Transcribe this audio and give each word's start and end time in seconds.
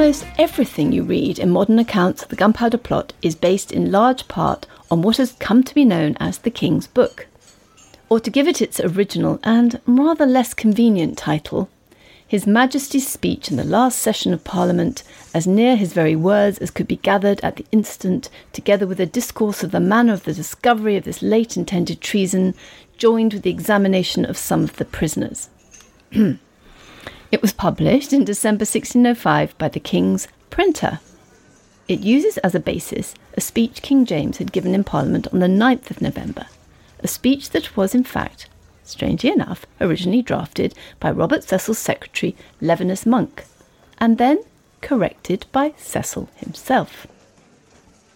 almost 0.00 0.24
everything 0.38 0.92
you 0.92 1.02
read 1.02 1.38
in 1.38 1.50
modern 1.50 1.78
accounts 1.78 2.22
of 2.22 2.30
the 2.30 2.36
Gunpowder 2.36 2.78
Plot 2.78 3.12
is 3.20 3.34
based 3.34 3.70
in 3.70 3.92
large 3.92 4.26
part 4.28 4.66
on 4.90 5.02
what 5.02 5.18
has 5.18 5.32
come 5.32 5.62
to 5.62 5.74
be 5.74 5.84
known 5.84 6.16
as 6.18 6.38
the 6.38 6.50
King's 6.50 6.86
Book. 6.86 7.26
Or 8.08 8.18
to 8.18 8.30
give 8.30 8.48
it 8.48 8.62
its 8.62 8.80
original 8.80 9.38
and 9.44 9.78
rather 9.86 10.24
less 10.24 10.54
convenient 10.54 11.18
title, 11.18 11.68
His 12.26 12.46
Majesty's 12.46 13.06
speech 13.06 13.50
in 13.50 13.58
the 13.58 13.62
last 13.62 13.98
session 13.98 14.32
of 14.32 14.42
Parliament, 14.42 15.02
as 15.34 15.46
near 15.46 15.76
his 15.76 15.92
very 15.92 16.16
words 16.16 16.56
as 16.60 16.70
could 16.70 16.88
be 16.88 16.96
gathered 16.96 17.38
at 17.42 17.56
the 17.56 17.66
instant, 17.70 18.30
together 18.54 18.86
with 18.86 19.00
a 19.00 19.04
discourse 19.06 19.62
of 19.62 19.70
the 19.70 19.80
manner 19.80 20.14
of 20.14 20.24
the 20.24 20.32
discovery 20.32 20.96
of 20.96 21.04
this 21.04 21.20
late 21.20 21.58
intended 21.58 22.00
treason, 22.00 22.54
joined 22.96 23.34
with 23.34 23.42
the 23.42 23.50
examination 23.50 24.24
of 24.24 24.38
some 24.38 24.64
of 24.64 24.76
the 24.76 24.86
prisoners. 24.86 25.50
It 27.32 27.42
was 27.42 27.52
published 27.52 28.12
in 28.12 28.24
December 28.24 28.62
1605 28.62 29.56
by 29.56 29.68
the 29.68 29.78
King's 29.78 30.26
printer. 30.50 30.98
It 31.86 32.00
uses 32.00 32.38
as 32.38 32.56
a 32.56 32.60
basis 32.60 33.14
a 33.34 33.40
speech 33.40 33.82
King 33.82 34.04
James 34.04 34.38
had 34.38 34.50
given 34.50 34.74
in 34.74 34.82
Parliament 34.82 35.28
on 35.32 35.38
the 35.38 35.46
9th 35.46 35.92
of 35.92 36.02
November, 36.02 36.46
a 36.98 37.06
speech 37.06 37.50
that 37.50 37.76
was, 37.76 37.94
in 37.94 38.02
fact, 38.02 38.48
strangely 38.82 39.30
enough, 39.30 39.64
originally 39.80 40.22
drafted 40.22 40.74
by 40.98 41.12
Robert 41.12 41.44
Cecil's 41.44 41.78
secretary, 41.78 42.34
Levinus 42.60 43.06
Munck, 43.06 43.44
and 43.98 44.18
then 44.18 44.42
corrected 44.80 45.46
by 45.52 45.72
Cecil 45.76 46.28
himself. 46.34 47.06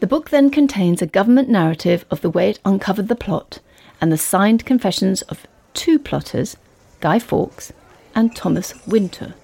The 0.00 0.06
book 0.06 0.28
then 0.28 0.50
contains 0.50 1.00
a 1.00 1.06
government 1.06 1.48
narrative 1.48 2.04
of 2.10 2.20
the 2.20 2.30
way 2.30 2.50
it 2.50 2.60
uncovered 2.62 3.08
the 3.08 3.16
plot 3.16 3.60
and 4.02 4.12
the 4.12 4.18
signed 4.18 4.66
confessions 4.66 5.22
of 5.22 5.46
two 5.72 5.98
plotters, 5.98 6.58
Guy 7.00 7.18
Fawkes 7.18 7.72
and 8.18 8.34
Thomas 8.34 8.74
Winter. 8.84 9.34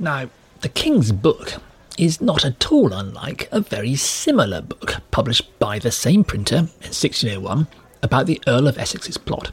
Now, 0.00 0.28
the 0.60 0.68
King's 0.68 1.12
Book 1.12 1.62
is 1.96 2.20
not 2.20 2.44
at 2.44 2.72
all 2.72 2.92
unlike 2.92 3.48
a 3.52 3.60
very 3.60 3.94
similar 3.94 4.60
book 4.60 4.96
published 5.12 5.56
by 5.60 5.78
the 5.78 5.92
same 5.92 6.24
printer 6.24 6.56
in 6.56 6.90
1601 6.90 7.68
about 8.02 8.26
the 8.26 8.42
Earl 8.48 8.66
of 8.66 8.78
Essex's 8.78 9.16
plot. 9.16 9.52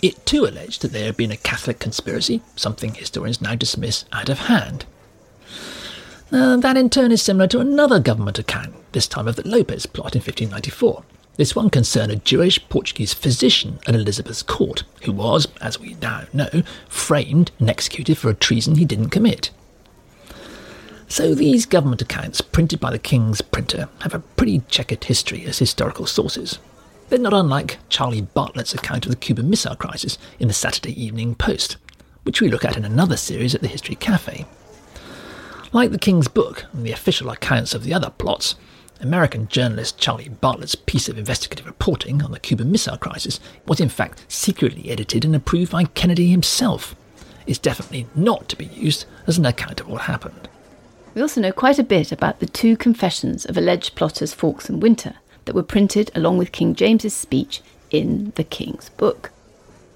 It 0.00 0.24
too 0.24 0.44
alleged 0.44 0.82
that 0.82 0.92
there 0.92 1.06
had 1.06 1.16
been 1.16 1.32
a 1.32 1.36
Catholic 1.36 1.80
conspiracy, 1.80 2.40
something 2.54 2.94
historians 2.94 3.42
now 3.42 3.56
dismiss 3.56 4.04
out 4.12 4.28
of 4.28 4.38
hand. 4.38 4.86
Uh, 6.30 6.56
that 6.58 6.76
in 6.76 6.90
turn 6.90 7.10
is 7.10 7.20
similar 7.20 7.48
to 7.48 7.58
another 7.58 7.98
government 7.98 8.38
account, 8.38 8.74
this 8.92 9.08
time 9.08 9.26
of 9.26 9.34
the 9.34 9.48
Lopez 9.48 9.86
plot 9.86 10.14
in 10.14 10.20
1594. 10.20 11.02
This 11.36 11.56
one 11.56 11.68
concerned 11.68 12.12
a 12.12 12.16
Jewish 12.16 12.68
Portuguese 12.68 13.12
physician 13.12 13.80
at 13.88 13.94
Elizabeth's 13.96 14.42
court, 14.42 14.84
who 15.02 15.10
was, 15.12 15.48
as 15.60 15.80
we 15.80 15.94
now 15.94 16.24
know, 16.32 16.62
framed 16.88 17.50
and 17.58 17.68
executed 17.68 18.16
for 18.16 18.30
a 18.30 18.34
treason 18.34 18.76
he 18.76 18.84
didn't 18.84 19.10
commit. 19.10 19.50
So 21.08 21.34
these 21.34 21.66
government 21.66 22.02
accounts, 22.02 22.40
printed 22.40 22.78
by 22.78 22.92
the 22.92 23.00
King's 23.00 23.40
printer, 23.40 23.88
have 24.02 24.14
a 24.14 24.20
pretty 24.20 24.62
checkered 24.68 25.02
history 25.04 25.44
as 25.44 25.58
historical 25.58 26.06
sources. 26.06 26.60
They're 27.08 27.18
not 27.18 27.34
unlike 27.34 27.78
Charlie 27.88 28.22
Bartlett's 28.22 28.74
account 28.74 29.04
of 29.04 29.10
the 29.10 29.16
Cuban 29.16 29.50
Missile 29.50 29.76
Crisis 29.76 30.18
in 30.38 30.48
the 30.48 30.54
Saturday 30.54 31.00
Evening 31.00 31.34
Post, 31.34 31.76
which 32.22 32.40
we 32.40 32.48
look 32.48 32.64
at 32.64 32.76
in 32.76 32.84
another 32.84 33.16
series 33.16 33.54
at 33.56 33.60
the 33.60 33.68
History 33.68 33.96
Cafe. 33.96 34.46
Like 35.72 35.90
the 35.90 35.98
King's 35.98 36.28
book 36.28 36.64
and 36.72 36.86
the 36.86 36.92
official 36.92 37.30
accounts 37.30 37.74
of 37.74 37.82
the 37.82 37.92
other 37.92 38.10
plots, 38.10 38.54
American 39.00 39.48
journalist 39.48 39.98
Charlie 39.98 40.28
Bartlett's 40.28 40.74
piece 40.74 41.08
of 41.08 41.18
investigative 41.18 41.66
reporting 41.66 42.22
on 42.22 42.32
the 42.32 42.40
Cuban 42.40 42.70
Missile 42.70 42.96
Crisis 42.96 43.40
was 43.66 43.80
in 43.80 43.88
fact 43.88 44.24
secretly 44.28 44.90
edited 44.90 45.24
and 45.24 45.34
approved 45.34 45.72
by 45.72 45.84
Kennedy 45.84 46.28
himself. 46.28 46.94
It's 47.46 47.58
definitely 47.58 48.06
not 48.14 48.48
to 48.48 48.56
be 48.56 48.66
used 48.66 49.04
as 49.26 49.36
an 49.36 49.46
account 49.46 49.80
of 49.80 49.88
what 49.88 50.02
happened. 50.02 50.48
We 51.14 51.22
also 51.22 51.40
know 51.40 51.52
quite 51.52 51.78
a 51.78 51.84
bit 51.84 52.12
about 52.12 52.40
the 52.40 52.46
two 52.46 52.76
confessions 52.76 53.44
of 53.44 53.56
alleged 53.56 53.94
plotters 53.94 54.32
Fawkes 54.32 54.68
and 54.68 54.82
Winter 54.82 55.14
that 55.44 55.54
were 55.54 55.62
printed 55.62 56.10
along 56.14 56.38
with 56.38 56.52
King 56.52 56.74
James's 56.74 57.14
speech 57.14 57.62
in 57.90 58.32
the 58.36 58.44
King's 58.44 58.88
Book. 58.90 59.30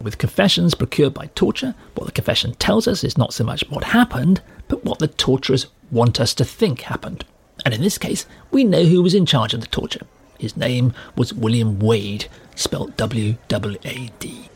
With 0.00 0.18
confessions 0.18 0.74
procured 0.74 1.14
by 1.14 1.30
torture, 1.34 1.74
what 1.94 2.06
the 2.06 2.12
confession 2.12 2.54
tells 2.54 2.86
us 2.86 3.02
is 3.02 3.18
not 3.18 3.32
so 3.32 3.42
much 3.42 3.64
what 3.68 3.84
happened, 3.84 4.42
but 4.68 4.84
what 4.84 5.00
the 5.00 5.08
torturers 5.08 5.66
want 5.90 6.20
us 6.20 6.34
to 6.34 6.44
think 6.44 6.82
happened. 6.82 7.24
And 7.64 7.74
in 7.74 7.82
this 7.82 7.98
case, 7.98 8.26
we 8.50 8.64
know 8.64 8.84
who 8.84 9.02
was 9.02 9.14
in 9.14 9.26
charge 9.26 9.54
of 9.54 9.60
the 9.60 9.66
torture. 9.66 10.06
His 10.38 10.56
name 10.56 10.94
was 11.16 11.34
William 11.34 11.78
Wade, 11.78 12.26
spelt 12.54 12.96
W 12.96 13.36
A 13.50 14.10
D. 14.18 14.48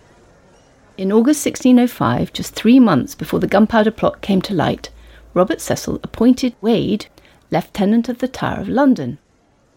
In 0.96 1.10
August 1.10 1.44
1605, 1.44 2.32
just 2.32 2.54
three 2.54 2.78
months 2.78 3.14
before 3.14 3.40
the 3.40 3.46
gunpowder 3.46 3.90
plot 3.90 4.20
came 4.20 4.40
to 4.42 4.54
light, 4.54 4.90
Robert 5.34 5.60
Cecil 5.60 5.98
appointed 6.04 6.54
Wade 6.60 7.06
Lieutenant 7.50 8.08
of 8.08 8.18
the 8.18 8.28
Tower 8.28 8.60
of 8.60 8.68
London. 8.68 9.19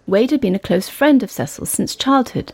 Wade 0.05 0.31
had 0.31 0.41
been 0.41 0.55
a 0.55 0.59
close 0.59 0.87
friend 0.87 1.23
of 1.23 1.31
Cecil's 1.31 1.71
since 1.71 1.95
childhood, 1.95 2.53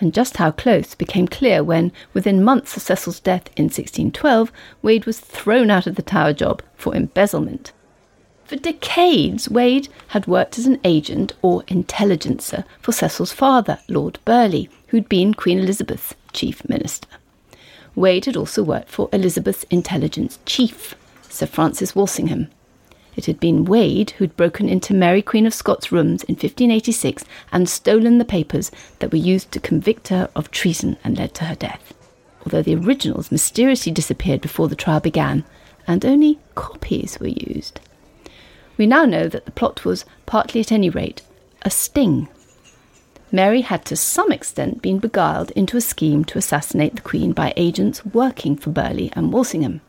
and 0.00 0.12
just 0.12 0.36
how 0.36 0.50
close 0.50 0.94
became 0.94 1.26
clear 1.26 1.64
when, 1.64 1.92
within 2.12 2.44
months 2.44 2.76
of 2.76 2.82
Cecil's 2.82 3.20
death 3.20 3.48
in 3.56 3.64
1612, 3.64 4.52
Wade 4.82 5.06
was 5.06 5.18
thrown 5.18 5.70
out 5.70 5.86
of 5.86 5.94
the 5.94 6.02
Tower 6.02 6.32
job 6.32 6.62
for 6.76 6.94
embezzlement. 6.94 7.72
For 8.48 8.56
decades, 8.56 9.50
Wade 9.50 9.88
had 10.08 10.26
worked 10.26 10.58
as 10.58 10.64
an 10.64 10.80
agent 10.82 11.34
or 11.42 11.64
intelligencer 11.68 12.64
for 12.80 12.92
Cecil's 12.92 13.30
father, 13.30 13.78
Lord 13.88 14.18
Burghley, 14.24 14.70
who'd 14.86 15.06
been 15.06 15.34
Queen 15.34 15.58
Elizabeth's 15.58 16.14
chief 16.32 16.66
minister. 16.66 17.08
Wade 17.94 18.24
had 18.24 18.38
also 18.38 18.62
worked 18.62 18.88
for 18.88 19.10
Elizabeth's 19.12 19.64
intelligence 19.64 20.38
chief, 20.46 20.94
Sir 21.28 21.44
Francis 21.44 21.94
Walsingham. 21.94 22.48
It 23.16 23.26
had 23.26 23.38
been 23.38 23.66
Wade 23.66 24.12
who'd 24.12 24.34
broken 24.34 24.66
into 24.66 24.94
Mary 24.94 25.20
Queen 25.20 25.44
of 25.44 25.52
Scots' 25.52 25.92
rooms 25.92 26.22
in 26.22 26.32
1586 26.32 27.26
and 27.52 27.68
stolen 27.68 28.16
the 28.16 28.24
papers 28.24 28.70
that 29.00 29.12
were 29.12 29.18
used 29.18 29.52
to 29.52 29.60
convict 29.60 30.08
her 30.08 30.30
of 30.34 30.50
treason 30.50 30.96
and 31.04 31.18
led 31.18 31.34
to 31.34 31.44
her 31.44 31.54
death. 31.54 31.92
Although 32.46 32.62
the 32.62 32.76
originals 32.76 33.30
mysteriously 33.30 33.92
disappeared 33.92 34.40
before 34.40 34.68
the 34.68 34.74
trial 34.74 35.00
began, 35.00 35.44
and 35.86 36.02
only 36.06 36.38
copies 36.54 37.20
were 37.20 37.28
used. 37.28 37.80
We 38.78 38.86
now 38.86 39.04
know 39.04 39.28
that 39.28 39.44
the 39.44 39.50
plot 39.50 39.84
was, 39.84 40.04
partly 40.24 40.60
at 40.60 40.72
any 40.72 40.88
rate, 40.88 41.22
a 41.62 41.70
sting. 41.70 42.28
Mary 43.30 43.60
had 43.60 43.84
to 43.86 43.96
some 43.96 44.32
extent 44.32 44.80
been 44.80 45.00
beguiled 45.00 45.50
into 45.50 45.76
a 45.76 45.82
scheme 45.82 46.24
to 46.26 46.38
assassinate 46.38 46.94
the 46.94 47.02
Queen 47.02 47.32
by 47.32 47.52
agents 47.56 48.06
working 48.06 48.56
for 48.56 48.70
Burghley 48.70 49.12
and 49.14 49.32
Walsingham. 49.32 49.82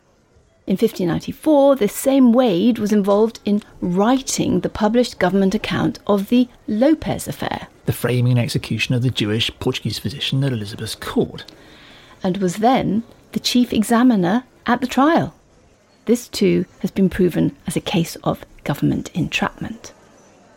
In 0.66 0.74
1594, 0.74 1.76
this 1.76 1.94
same 1.94 2.32
Wade 2.32 2.78
was 2.78 2.92
involved 2.92 3.40
in 3.44 3.62
writing 3.80 4.60
the 4.60 4.68
published 4.68 5.18
government 5.18 5.54
account 5.54 5.98
of 6.06 6.28
the 6.28 6.48
Lopez 6.68 7.26
affair. 7.26 7.68
The 7.86 7.92
framing 7.92 8.32
and 8.32 8.40
execution 8.40 8.94
of 8.94 9.02
the 9.02 9.10
Jewish 9.10 9.50
Portuguese 9.58 9.98
physician 9.98 10.44
at 10.44 10.52
Elizabeth's 10.52 10.94
court. 10.94 11.44
And 12.22 12.36
was 12.38 12.56
then 12.56 13.04
the 13.32 13.40
chief 13.40 13.72
examiner 13.72 14.44
at 14.66 14.80
the 14.80 14.86
trial. 14.86 15.34
This 16.04 16.28
too 16.28 16.66
has 16.80 16.90
been 16.90 17.08
proven 17.08 17.56
as 17.66 17.76
a 17.76 17.80
case 17.80 18.16
of 18.16 18.44
government 18.64 19.10
entrapment. 19.14 19.92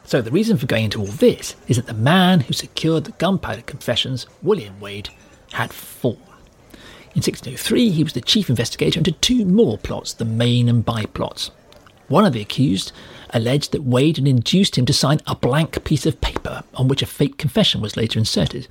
So, 0.05 0.21
the 0.21 0.31
reason 0.31 0.57
for 0.57 0.65
going 0.65 0.85
into 0.85 0.99
all 0.99 1.07
this 1.07 1.55
is 1.67 1.77
that 1.77 1.87
the 1.87 1.93
man 1.93 2.41
who 2.41 2.53
secured 2.53 3.05
the 3.05 3.13
gunpowder 3.13 3.61
confessions, 3.61 4.25
William 4.41 4.79
Wade, 4.79 5.09
had 5.53 5.71
fallen. 5.71 6.19
In 7.15 7.21
1603, 7.21 7.91
he 7.91 8.03
was 8.03 8.13
the 8.13 8.21
chief 8.21 8.49
investigator 8.49 8.99
into 8.99 9.11
two 9.11 9.45
more 9.45 9.77
plots, 9.77 10.13
the 10.13 10.25
Main 10.25 10.67
and 10.67 10.83
Bye 10.83 11.05
plots. 11.05 11.51
One 12.07 12.25
of 12.25 12.33
the 12.33 12.41
accused 12.41 12.91
alleged 13.29 13.71
that 13.71 13.83
Wade 13.83 14.17
had 14.17 14.27
induced 14.27 14.77
him 14.77 14.85
to 14.87 14.93
sign 14.93 15.19
a 15.25 15.35
blank 15.35 15.83
piece 15.83 16.05
of 16.05 16.21
paper 16.21 16.63
on 16.73 16.87
which 16.87 17.01
a 17.01 17.07
fake 17.07 17.37
confession 17.37 17.81
was 17.81 17.95
later 17.95 18.19
inserted. 18.19 18.67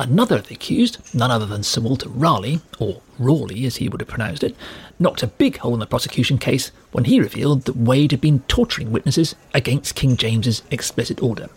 Another 0.00 0.36
of 0.36 0.46
the 0.46 0.54
accused, 0.54 0.98
none 1.12 1.32
other 1.32 1.44
than 1.44 1.64
Sir 1.64 1.80
Walter 1.80 2.08
Raleigh, 2.08 2.60
or 2.78 3.02
Rawley 3.18 3.66
as 3.66 3.76
he 3.76 3.88
would 3.88 4.00
have 4.00 4.08
pronounced 4.08 4.44
it, 4.44 4.54
knocked 5.00 5.24
a 5.24 5.26
big 5.26 5.56
hole 5.56 5.74
in 5.74 5.80
the 5.80 5.86
prosecution 5.86 6.38
case 6.38 6.70
when 6.92 7.04
he 7.04 7.18
revealed 7.18 7.64
that 7.64 7.76
Wade 7.76 8.12
had 8.12 8.20
been 8.20 8.40
torturing 8.46 8.92
witnesses 8.92 9.34
against 9.52 9.96
King 9.96 10.16
James's 10.16 10.62
explicit 10.70 11.20
order. 11.20 11.48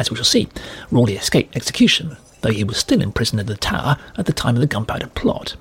As 0.00 0.10
we 0.10 0.16
shall 0.16 0.24
see, 0.24 0.48
Rawley 0.90 1.14
escaped 1.14 1.54
execution, 1.54 2.16
though 2.40 2.50
he 2.50 2.64
was 2.64 2.76
still 2.76 3.00
imprisoned 3.00 3.38
in 3.38 3.46
the 3.46 3.56
Tower 3.56 3.98
at 4.18 4.26
the 4.26 4.32
time 4.32 4.56
of 4.56 4.60
the 4.60 4.66
gunpowder 4.66 5.06
plot. 5.06 5.54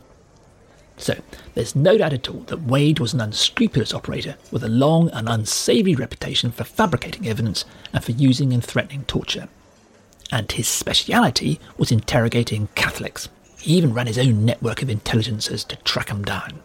So, 0.97 1.15
there's 1.53 1.75
no 1.75 1.99
doubt 1.99 2.13
at 2.13 2.27
all 2.27 2.41
that 2.41 2.63
Wade 2.63 2.99
was 2.99 3.13
an 3.13 3.21
unscrupulous 3.21 3.93
operator 3.93 4.35
with 4.49 4.63
a 4.63 4.69
long 4.69 5.11
and 5.11 5.29
unsavoury 5.29 5.93
reputation 5.93 6.51
for 6.51 6.63
fabricating 6.63 7.27
evidence 7.27 7.65
and 7.93 8.03
for 8.03 8.13
using 8.13 8.51
and 8.51 8.63
threatening 8.63 9.05
torture 9.05 9.47
and 10.31 10.51
his 10.51 10.67
speciality 10.67 11.59
was 11.77 11.91
interrogating 11.91 12.67
Catholics. 12.75 13.29
He 13.59 13.75
even 13.77 13.93
ran 13.93 14.07
his 14.07 14.17
own 14.17 14.45
network 14.45 14.81
of 14.81 14.89
intelligencers 14.89 15.67
to 15.67 15.75
track 15.77 16.07
them 16.07 16.23
down. 16.23 16.61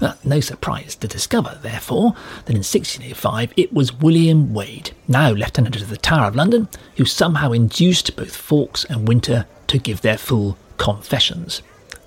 Uh, 0.00 0.14
no 0.22 0.38
surprise 0.38 0.94
to 0.94 1.08
discover, 1.08 1.58
therefore, 1.60 2.14
that 2.44 2.54
in 2.54 2.62
1605 2.62 3.52
it 3.56 3.72
was 3.72 3.92
William 3.92 4.54
Wade, 4.54 4.92
now 5.08 5.30
Lieutenant 5.30 5.74
of 5.74 5.90
the 5.90 5.96
Tower 5.96 6.28
of 6.28 6.36
London, 6.36 6.68
who 6.96 7.04
somehow 7.04 7.50
induced 7.50 8.14
both 8.14 8.36
Fawkes 8.36 8.84
and 8.84 9.08
Winter 9.08 9.46
to 9.66 9.78
give 9.78 10.00
their 10.00 10.18
full 10.18 10.56
confessions. 10.76 11.62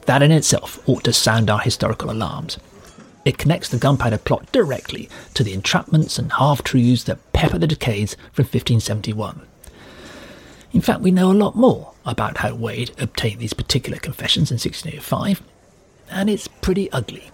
That 0.05 0.23
in 0.23 0.31
itself 0.31 0.79
ought 0.87 1.03
to 1.03 1.13
sound 1.13 1.49
our 1.49 1.59
historical 1.59 2.09
alarms. 2.09 2.57
It 3.25 3.37
connects 3.37 3.69
the 3.69 3.77
gunpowder 3.77 4.17
plot 4.17 4.51
directly 4.51 5.09
to 5.33 5.43
the 5.43 5.55
entrapments 5.55 6.17
and 6.17 6.31
half 6.33 6.63
truths 6.63 7.03
that 7.03 7.33
pepper 7.33 7.59
the 7.59 7.67
decades 7.67 8.15
from 8.31 8.45
1571. 8.45 9.41
In 10.73 10.81
fact, 10.81 11.01
we 11.01 11.11
know 11.11 11.31
a 11.31 11.33
lot 11.33 11.55
more 11.55 11.93
about 12.05 12.37
how 12.37 12.55
Wade 12.55 12.91
obtained 12.97 13.39
these 13.39 13.53
particular 13.53 13.99
confessions 13.99 14.51
in 14.51 14.55
1605, 14.55 15.41
and 16.09 16.29
it's 16.29 16.47
pretty 16.47 16.91
ugly. 16.91 17.29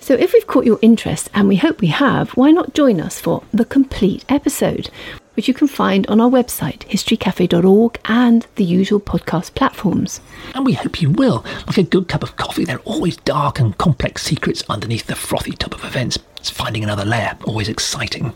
So, 0.00 0.14
if 0.14 0.32
we've 0.32 0.46
caught 0.46 0.66
your 0.66 0.78
interest, 0.82 1.30
and 1.34 1.48
we 1.48 1.56
hope 1.56 1.80
we 1.80 1.88
have, 1.88 2.30
why 2.30 2.50
not 2.50 2.74
join 2.74 3.00
us 3.00 3.20
for 3.20 3.42
the 3.52 3.64
complete 3.64 4.24
episode, 4.28 4.90
which 5.34 5.48
you 5.48 5.54
can 5.54 5.68
find 5.68 6.06
on 6.06 6.20
our 6.20 6.30
website, 6.30 6.80
historycafe.org, 6.80 7.98
and 8.04 8.46
the 8.56 8.64
usual 8.64 9.00
podcast 9.00 9.54
platforms. 9.54 10.20
And 10.54 10.64
we 10.64 10.74
hope 10.74 11.02
you 11.02 11.10
will. 11.10 11.44
Like 11.66 11.78
a 11.78 11.82
good 11.82 12.08
cup 12.08 12.22
of 12.22 12.36
coffee, 12.36 12.64
there 12.64 12.76
are 12.76 12.82
always 12.82 13.16
dark 13.18 13.60
and 13.60 13.76
complex 13.76 14.22
secrets 14.22 14.62
underneath 14.68 15.06
the 15.06 15.16
frothy 15.16 15.52
tub 15.52 15.74
of 15.74 15.84
events. 15.84 16.18
It's 16.36 16.50
finding 16.50 16.84
another 16.84 17.04
layer, 17.04 17.36
always 17.46 17.68
exciting. 17.68 18.34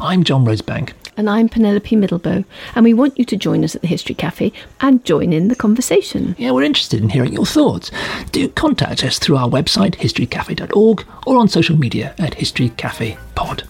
I'm 0.00 0.24
Jon 0.24 0.44
Rosebank. 0.44 0.92
And 1.20 1.28
I'm 1.28 1.50
Penelope 1.50 1.94
Middelboe, 1.94 2.46
and 2.74 2.82
we 2.82 2.94
want 2.94 3.18
you 3.18 3.26
to 3.26 3.36
join 3.36 3.62
us 3.62 3.74
at 3.74 3.82
the 3.82 3.88
History 3.88 4.14
Cafe 4.14 4.54
and 4.80 5.04
join 5.04 5.34
in 5.34 5.48
the 5.48 5.54
conversation. 5.54 6.34
Yeah, 6.38 6.52
we're 6.52 6.62
interested 6.62 7.02
in 7.02 7.10
hearing 7.10 7.34
your 7.34 7.44
thoughts. 7.44 7.90
Do 8.32 8.48
contact 8.48 9.04
us 9.04 9.18
through 9.18 9.36
our 9.36 9.46
website, 9.46 9.96
historycafe.org, 9.96 11.06
or 11.26 11.36
on 11.36 11.46
social 11.46 11.76
media 11.76 12.14
at 12.18 12.32
History 12.32 12.70
Cafe 12.70 13.18
Pod. 13.34 13.64